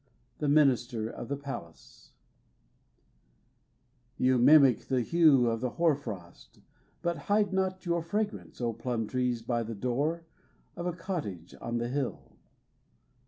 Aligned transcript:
The 0.39 0.49
Minister 0.49 1.07
of 1.11 1.27
the 1.27 1.37
Palace 1.37 2.13
You 4.17 4.39
mimic 4.39 4.85
the 4.85 5.01
hue 5.01 5.45
Of 5.45 5.61
the 5.61 5.69
hoar 5.77 5.93
frost, 5.95 6.59
But 7.03 7.17
hide 7.29 7.53
not 7.53 7.85
your 7.85 8.01
fragrance, 8.01 8.59
O 8.59 8.73
plum 8.73 9.05
trees 9.05 9.43
by 9.43 9.61
the 9.61 9.75
door 9.75 10.25
Of 10.75 10.87
a 10.87 10.91
cottage 10.93 11.53
on 11.61 11.77
the 11.77 11.87
hill 11.89 12.35